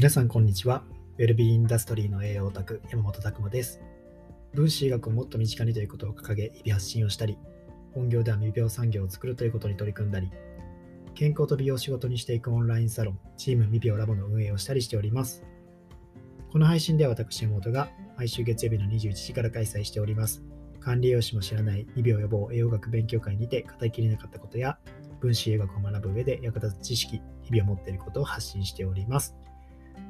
[0.00, 0.82] 皆さんこんにちは。
[1.18, 3.82] ウェルビーインダストリーの栄養オタク山本拓馬です。
[4.54, 7.36] 分子医学をもっと身近にということを掲げ、日々発信をしたり、
[7.92, 10.30] 本業では未病産業を作るということに取り組んだり、
[11.14, 15.44] 健康と美容を仕事にしていくオンラインサロン、チーム未病ラボの運営をしたりしております。
[16.50, 20.42] この配信では私、山本が毎週月曜日の21時から開催しております。
[20.80, 24.78] 管理栄養士も知らない未病予防栄養学勉強会にて語りきれなかったことや、
[25.20, 29.36] 分子栄養学を学ぶ上で役立つ知識、日々を持っていることを発信しております。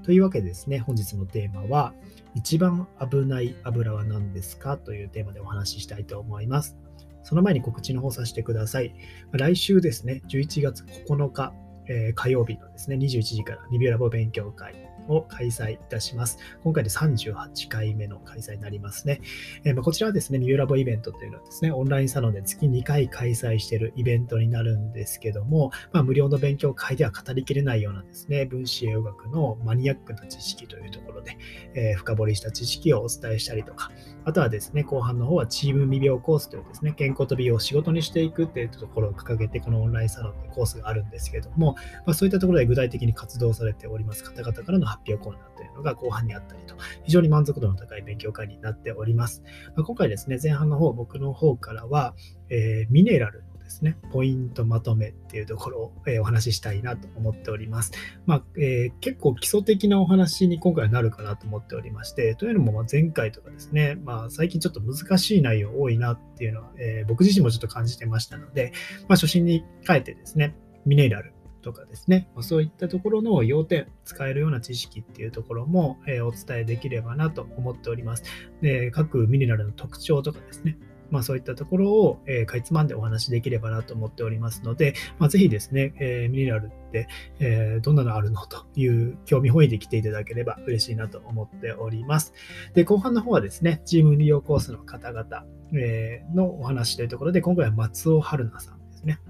[0.03, 1.95] というわけでですね、本日のテーマは、
[2.35, 6.77] 一番危ない油は何ですかというテーマでお話ししたいと思います。
[7.23, 8.95] その前に告知の方させてください。
[9.33, 11.53] 来週ですね、11月9日、
[11.87, 14.75] えー火曜日のですね、21時からリビューラボ勉強会
[15.09, 16.39] を開催いたします。
[16.65, 19.21] 今回で38回目の開催になりますね。
[19.65, 31.37] えまこちらはですね、リビューラボイベントというのはですね、オンラインサロンで月2回開催しているイベントになるんですけども、まあ、無料の勉強会では語りきれないようなですね、分子栄養学のマニアックな知識というところで、
[31.75, 33.91] えー深掘りした知識をお伝えしたりとか、
[34.25, 41.75] あとはですね、後半の方はチーム未病コースというですね、健康と美容を仕事にしていくっていうところを掲げて、このオンラインサロンでコースがあるんですけども、
[42.07, 49.43] まあ、そういったところで具体的に活動されております方々からの発表コーナーというのが後半にあったりと、非常に満足度の高い勉強会になっております。
[49.77, 52.15] まあ今回ですね、前半の方、僕の方からは、
[52.49, 57.93] えーミネラルのですね、ポイントまとめっていうところを、えーお話ししたいなと思っております。
[58.27, 68.73] まあえー結構基礎的なお話に今回はなるかなと思っておりまして、というのもま前回とかですね、まあ、最近ちょっと難しい内容多いなっていうのは、えー僕自身もちょっと感じてましたので、
[69.09, 78.25] まあ、初心に変えてですね、ミネラルとかですね、まそういったところの要点、使えるような知識っていうところも、えお伝えできればなと思っております。
[78.61, 80.79] で各ミネラルの特徴とかですね、
[81.11, 87.09] まあ、そういったところを、えかいつまんでお話しできればなと思っておりますので、まあ、ぜひですね、えミネラルって、
[87.41, 92.33] えどんなのあるのという興味本位で来ていただければ嬉しいなと思っております。
[92.75, 95.45] で、後半の方はですね、チーム利用コースの方々、
[95.75, 99.21] えのお話というところで、今回は松尾春菜さんですね。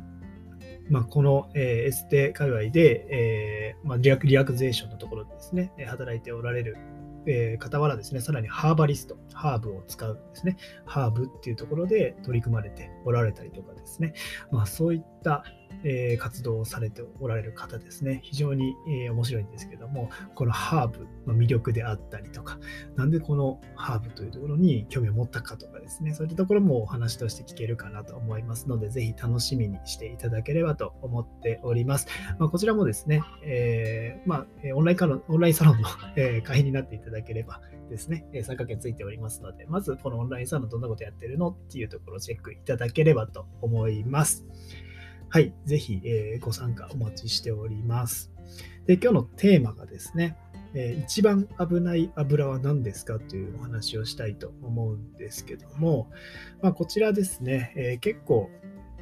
[0.90, 6.76] まあ、この、えーエステ界隈で、えーまあ、リアクリラクゼーションのところでですね、働いておられる、
[7.26, 10.56] えー傍らですね、さらにハーバリスト、ハーブを使うんですね。
[10.84, 14.14] ハーブっていうところで取り組まれておられたりとかですね、
[14.50, 15.44] まあ、そういった、
[15.84, 22.58] え活動をされておられる方ですね、非常に、え面白いんですけども、このハーブの魅力であったりとか、
[22.96, 32.06] なんでこのハーブというところに興味を持ったかとかですね、そういったところもお話として聞けるかなと思いますので、ぜひ楽しみにしていただければと思っております。
[32.38, 44.46] まあ、こちらもですね、えーまあ、オンラインカロオンラインサロンの、 え会員になっていただければですね、参加券ついておりますので、まずこのオンラインサロンどんなことやってるのっていうところをチェックいただければと思います。
[45.32, 48.32] はい、ぜひ、えーご参加お待ちしております。
[48.86, 50.36] で、今日のテーマがですね、
[50.74, 56.10] えー一番危ない油は何ですかというお話をしたいと思うんですけども、
[56.62, 58.50] まあ、こちらですね、えー結構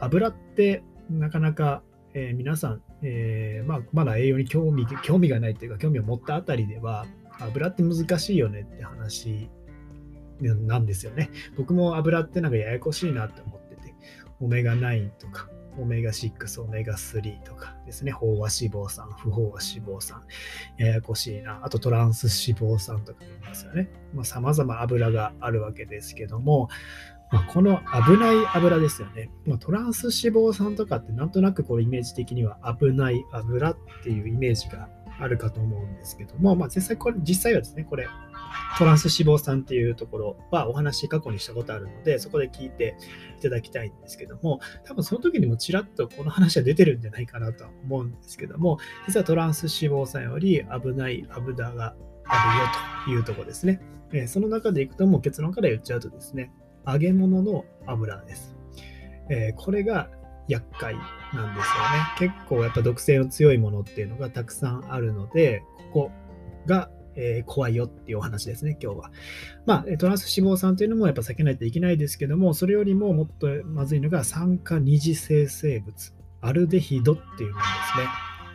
[0.01, 7.07] 油ってなかなか、えー皆さん、えまあ、まだ栄養に興味興味がないというか興味を持ったあたりでは
[7.41, 9.49] 油って難しいよねって話
[10.43, 11.31] なんですよね。
[11.57, 13.95] 僕も油ってなんかややこしいなって思ってて、
[14.41, 20.23] オメガ9とか、オメガ6、オメガ3とかですね、飽和脂肪酸、不飽和脂肪酸、
[20.77, 21.61] ややこしいな。
[21.63, 23.89] あとトランス脂肪酸とかもいますよね。
[24.15, 26.69] まあ、様々油があるわけですけども、
[27.31, 29.31] まあ、この危ない油ですよね。
[29.45, 34.89] まあ、トランス脂肪酸とかってなんとなくこうイメージ的には危ない油っていうイメージが
[35.21, 38.09] あるかと思うんですけども、まあ、実際これ、実際はですね、これ、
[38.79, 42.97] トランス脂肪酸っていうところはお話過去にしたことあるので、そこで聞いて
[43.39, 53.81] いただきたいんですけども、多分その時にもちらっとこの話は出てるんじゃないかなとは思うんですけども、実はトランス脂肪酸より危ない油があるよというところですね。
[54.13, 56.53] えその中でいくともう結論から言っちゃうとですね、
[56.87, 58.57] 揚げ物の油です。
[59.31, 60.09] えこれが
[60.49, 61.01] 厄介な
[61.53, 62.33] んですよね。
[62.33, 65.63] 結構やっぱ毒性の強いものっていうのがたくさんあるので、
[65.93, 66.11] ここ
[66.67, 69.11] が、えー怖いよっていうお話ですね、今日は。
[69.67, 78.07] まあ、トランス脂肪酸というのもやっぱ避けないといけないですけども、それよりももっとまずいのが酸化二次生成物、アルデヒドっていうものですね。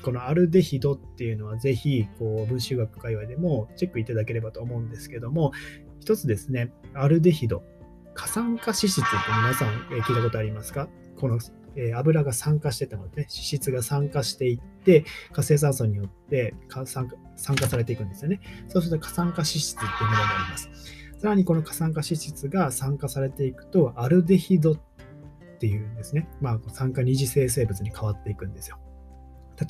[0.01, 5.51] このアルデヒドっていうのはぜひこう分子学界隈でもチェックいただければと思うんですけども、
[6.00, 7.63] 一つですね、アルデヒド、
[8.13, 10.89] 過酸化脂質って皆さん聞いたことありますか？
[11.18, 11.39] この、
[11.75, 16.54] え油が酸化してたので、ね、脂質が酸化していって、活性酸素によって
[16.86, 17.08] 酸
[17.56, 18.42] 化されていくんですよね。
[18.68, 20.70] そうすると過酸化脂質っていうものがあります。
[21.18, 24.80] さらにこの過酸化脂質が酸化されていくと、アルデヒドっ
[25.60, 26.28] ていうんですね。
[26.42, 28.78] まあ、酸化二次生成物に変わっていくんですよ。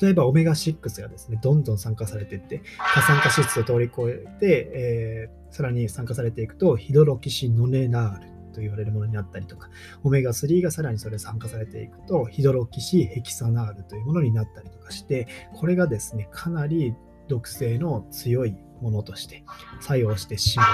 [0.00, 9.68] 例えばオメガ6がですね、どんどん酸化されていって、過酸化脂質を通り越えて、えー、さらに酸化されていくと、ヒドロキシノネナールと言われるものになったりとか、
[10.02, 16.94] オメガ3がさらにそれ酸化されていくと、ヒドロキシヘキサナールというものになったりとかして、これがですね、かなり
[17.28, 19.44] 毒性の強いものとして
[19.80, 20.66] 作用してしまう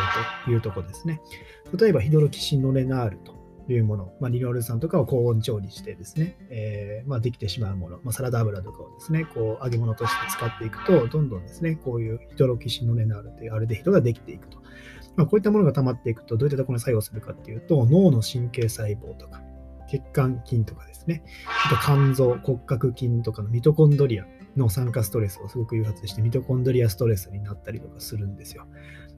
[0.45, 1.21] というところですね。
[1.77, 3.41] 例えば、ヒドロキシノレナールと
[3.73, 14.59] いうもの、まあ、リノール酸とかを高温調理してですね、えー、まあ、できてしまうもの、まあ、サラダ油とかをですね、こう揚げ物として使っていくと、どんどんですね、こういうヒドロキシノレナールというアルデヒドができていくと。
[15.17, 19.43] まあ、こういったものが溜まっていくと、どういったところに作用するかっていうと、脳の神経細胞とか、
[19.89, 21.25] 血管筋とかですね、
[21.67, 24.27] あと肝臓、骨格筋とかのミトコンドリア
[24.57, 28.67] の酸化ストレスをすごく誘発して、ミトコンドリアストレスになったりとかするんですよ。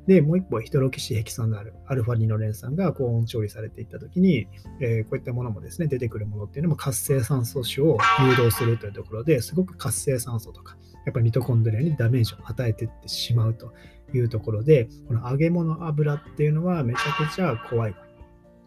[0.07, 4.49] で、もう一歩、ヒトロキシヘキサンナール、アルファニノレン酸が高温調理されていったときに、
[4.81, 7.99] えー、こういったものもですね、出てくるものっていうのも活性酸素種を
[8.37, 13.73] 誘導するというところですごく活性酸素とか、やっぱりミトコンドリアにダメージを与えていってしまうと
[14.19, 17.97] いうところで、この揚げ物油っていうのはめちゃくちゃ怖い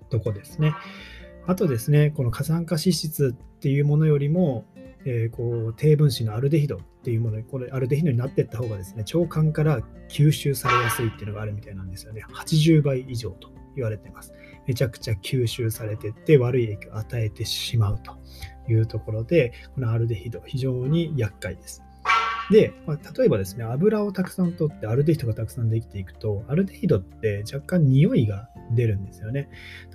[0.10, 0.74] とこですね。
[1.48, 4.66] あとですね、この過酸化脂質っていうものよりも、
[5.06, 12.24] えー、こう低分子のアルデヒドっていうものに、これアルデヒドになっていった方がですね、腸管から吸収されやすいっていうのがあるみたいなんですよね。
[12.34, 14.34] 80倍以上と言われてます。
[14.68, 18.18] めちゃくちゃ吸収されてって悪い影響を与えてしまうと
[18.72, 21.84] いうところで、このアルデヒド非常に厄介です。
[22.52, 29.50] で、まあ、例えばですね、油をたくさん取ってアルデヒドがたくさんできていくと、アルデヒドって若干匂いが出るんですよね。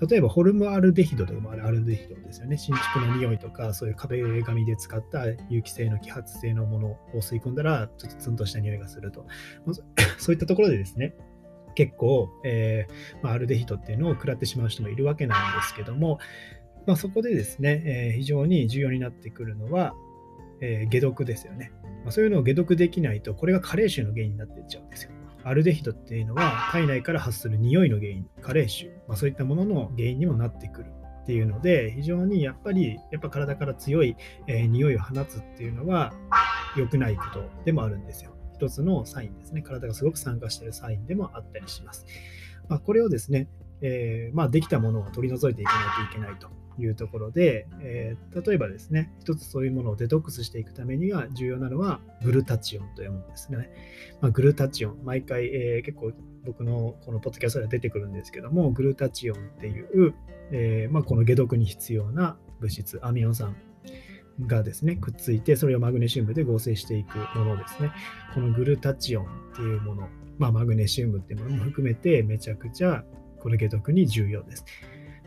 [0.08, 2.56] 例えば、ホルムアルデヒドとかもあるアルデヒドですよね。
[2.58, 9.26] 新築の匂いとか、そういう壁紙で使った有機性の揮発性のものを吸い込んだら、ちょっとツンとした匂いがすると。
[10.19, 11.14] そういったところでですね、
[11.75, 16.19] 結構、えー、まあ、アルデヒドっていうのを食らってしまう人もいるわけなんですけども、
[16.87, 19.94] まあ、そこでですね、えー、非常に重要になってくるのは、
[20.60, 21.72] えー、解毒ですよね。
[22.04, 25.10] まあ、そういうのを解毒できないと、これが加齢臭の原因になっていっちゃうんですよ。
[25.42, 30.86] アルデヒドっていうのは体内から発する匂いの原因、加齢臭、まあ、そういったものの原因にもなってくる
[31.22, 34.16] っていうので、非常にやっぱりやっぱ体から強い、
[34.46, 36.12] えー、匂いを放つっていうのは
[36.76, 38.34] 良くないことでもあるんですよ。
[38.54, 39.62] 一つのサインですね。
[39.62, 42.04] 体がすごく酸化しているサインでもあったりします。
[42.68, 43.48] まあ、これをですね、
[43.80, 53.70] えー、まあ、できたものを取り除いていかないといけないというところで、えー、例えばですね、一つそういうものをデトックスしていくためには重要なのはグルタチオンというものですね。
[54.20, 56.12] まあ、グルタチオン、毎回、えー、結構
[56.44, 60.14] 僕のこのポッドキャストでは出てくるんですけども、グルタチオンっていう、
[60.52, 63.56] えー、まあ、この解毒に必要な物質、アミノ酸
[64.46, 67.92] がですね、くっついて、それをマグネシウムで合成していくものですね。
[68.34, 73.04] このグルタチオンっていうもの、まあ、マグネシウムっていうものも含めて、めちゃくちゃ
[73.40, 74.64] この解毒に重要です。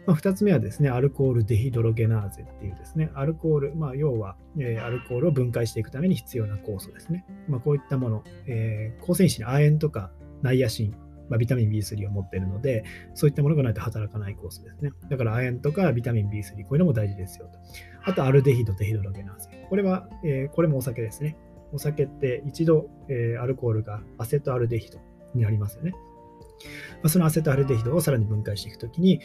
[0.06, 7.26] まあ、2つ目はですね、アルコールデヒドロゲナーゼっていうですね、アルコール、まあ、要は、えー、アルコールを分解していくために必要な酵素ですね。
[7.48, 10.12] まあ、こういったもの、えー、抗生子に亜鉛とか
[10.42, 10.96] ナイアシン、
[11.30, 12.84] まあ、ビタミン B3 を持っているので、
[13.14, 14.92] そういったものがないと働かない酵素ですね。
[15.10, 17.60] だから亜鉛とかビタミン B3、こういうのも大事ですよと。
[18.04, 19.68] あと、アルデヒド、デヒドロゲナーゼ。
[19.70, 21.38] これは、えー、これもお酒ですね。
[21.72, 25.00] お酒って一度、えー、アルコールがアセトアルデヒド
[25.34, 25.92] になりますよね。
[25.92, 29.22] まあ、そのアセトアルデヒドをさらに分解していくときに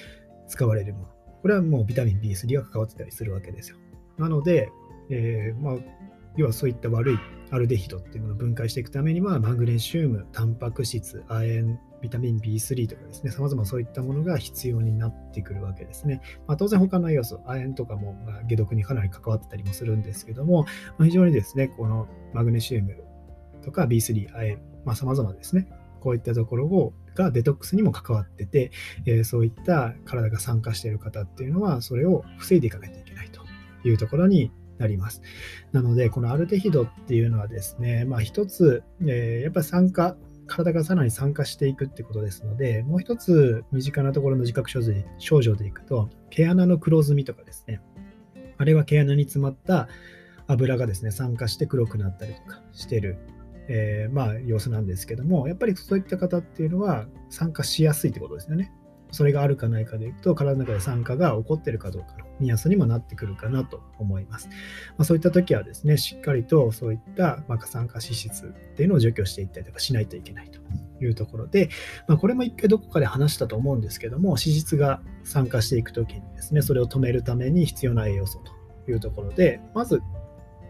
[0.49, 1.09] 使われるもの。
[1.43, 3.77] これはもうビタミン B3 が関わってたりするわけですよ。
[4.19, 4.71] なので、
[5.11, 5.77] えー、まあ、
[6.37, 7.19] 要はそういった悪い
[7.51, 16.21] アルデヒドっていうものを分解していくためには、マグネシウム、タンパク質、亜鉛、ビタミン B3 とかですね、様々そういったものが必要になってくるわけですね。
[16.47, 20.65] まあ、当然他の要素、亜鉛とかも、ま解毒にかなり関わってたりもするんですけども、
[20.99, 22.97] まあ、非常にですね、このマグネシウム
[23.63, 25.67] とか B3、亜鉛、まあ、様々ですね、
[25.99, 28.71] こういったところをがデトックスにも関わってて、
[29.05, 33.43] え、そういった体が酸化している方っていうのは、それを防いでいかないといけないと
[33.87, 35.21] いうところになります。
[35.73, 47.83] なので、このアルデヒドっていうのはですね、まあ一つ、えー、やっぱり酸化、体がさらに酸化していくってことですので、もう一つ身近なところの自覚症状で症状でいくと、毛穴の黒ずみとかですね、
[48.57, 49.89] あれは毛穴に詰まった
[50.47, 53.19] 油がですね、酸化して黒くなったりとかしてる
[53.69, 58.73] えー、まあ、様子なんですけども、やっぱりそういった方っていうのは参加しやすいってことですよね。
[59.11, 64.49] それがあるかないかでいくと、体の中で酸化が起こってるかどうかの目安にもなってくるかなと思います。
[64.49, 64.55] ま
[64.99, 70.61] あ、そういった時はですね、しっかりとそういった、まあ、酸化脂質っていうのを除去していったりとかしないといけないと
[71.03, 71.71] いうところで、
[72.07, 80.03] まあ、これも一回どこかで話したと思うんですけども、脂質が酸化していく時にですね、それを止めるために必要な栄養素というところで、まず、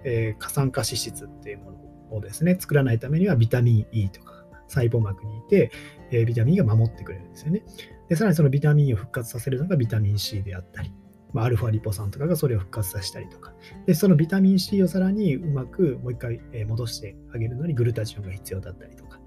[0.05, 1.88] えー、過酸化脂質っていうものを
[2.21, 5.71] ですね、作らないためにはビタミン E とか細胞膜にいて、
[6.11, 7.63] えー、ビタミンが守ってくれるんですよね。
[8.09, 10.93] で、さらにそのビタミンを復活させるのがビタミン C であったり、
[11.33, 13.53] まあ、アルファリポ酸とかがそれを復活させたりとか、
[13.87, 19.21] でそのビタミン C をさらにうまくもう一回戻してあげるのにグルタチオンが必要だったりとか、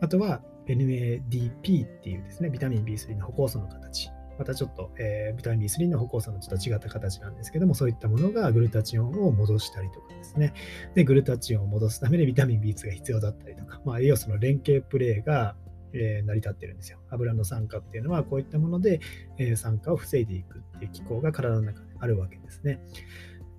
[0.00, 4.10] あとは NADP っていうですね、ビタミン B3 の歩行素の形。
[4.38, 10.52] またちょっと、えー、ビタミン B3 の歩行素のちょっと違った形なんですけども、そういったものがグルタチオンを戻したりとかですね。
[10.94, 15.56] で、グルタチオンを戻すためにビタミン B2 が必要だったりとか、まあ、栄養素の連携プレーが、
[15.92, 16.98] えー、成り立ってるんですよ。
[17.10, 19.00] 油の酸化っていうのは、こういったもので、
[19.38, 22.80] えー、酸化を防いでいくっていう機構が体の中にあるわけですね。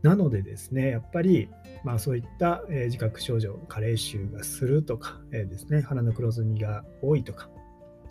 [0.03, 1.49] なのでですね、やっぱり、
[1.83, 7.49] まあ、そういった、えー、自覚症状、加齢臭がするとか、えー、ですね、鼻の黒ずみが多いとか、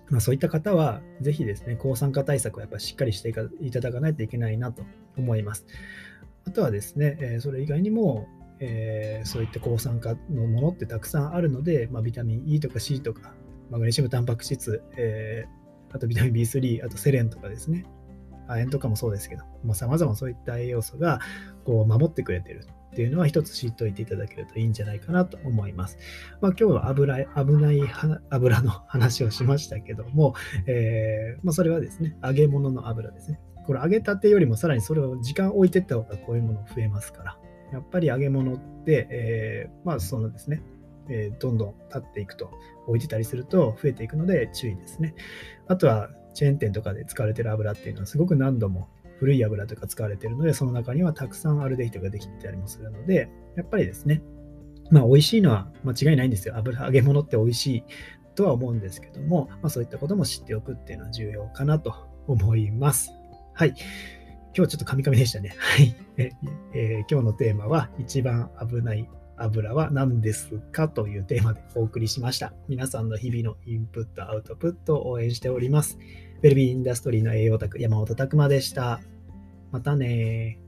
[0.08, 4.84] まあ、そういった方は、ぜひですね、抗酸化対策をやっぱりしっかりしていただかないといけないなと
[5.16, 5.66] 思います。
[6.46, 8.28] あとはですね、え、それ以外にも、
[8.60, 13.34] えー、そういった抗酸化のものってたくさんあるので、まあ、ビタミン E とか C とか、
[13.70, 17.84] マグネシウムタンパク質、えー、あとビタミン B3、あとセレンとかですね、
[18.48, 21.20] 亜鉛とかもそうですけど、さまざ、まそういった栄養素が
[21.64, 25.98] こう守ってくれてるっていうのは一つ知っておいていただけるといいんじゃないかなと思います。
[26.40, 27.80] まあ、今日は油危ない
[28.30, 30.34] 油の話をしましたけども、
[30.66, 33.40] えー、まあ、それはですね、揚げ物の油ですね。
[33.66, 37.38] これ揚げたてよりもさらにそれを時間置いていった方がこういうもの増えますから、
[37.72, 40.62] やっぱり揚げ物って、えー、まあそのですね、
[41.08, 42.50] えー、どんどん経っていくと
[42.86, 45.14] 置いてたりすると増えていくので注意ですね。
[45.66, 48.88] あとはチェーン店とかで使われてる油っていうのはすごく何度も
[49.18, 54.22] 古い油とか使われてるので、その中にはたくさんアルデヒドができてたりもするので、やっぱりですね、
[54.90, 56.56] まあ美味しいのは間違いないんですよ。
[56.58, 57.84] 油揚げ物って美味しい
[58.34, 61.94] とは思うんですけども、まあ、そういったことも知っておくっていうのは重要かなと
[62.28, 63.10] 思います。
[63.54, 63.74] はい。
[64.54, 65.54] 今日ちょっとカミカミでしたね。
[65.58, 65.96] はい。
[66.18, 66.30] え
[66.74, 72.52] えー、今日のテーマは一番危ない油は何ですかというテーマでお送りしました。
[72.68, 75.98] 皆さんの日々のインプット、アウトプットを応援しております。
[76.42, 79.00] ウェルビーインダストリーの栄養卓、山本拓馬でした。
[79.72, 80.58] またね